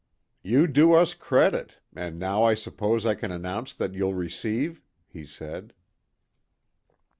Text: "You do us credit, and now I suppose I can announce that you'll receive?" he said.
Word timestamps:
"You 0.41 0.65
do 0.65 0.93
us 0.93 1.13
credit, 1.13 1.77
and 1.95 2.17
now 2.17 2.43
I 2.43 2.55
suppose 2.55 3.05
I 3.05 3.13
can 3.13 3.31
announce 3.31 3.71
that 3.75 3.93
you'll 3.93 4.15
receive?" 4.15 4.81
he 5.05 5.27
said. 5.27 5.75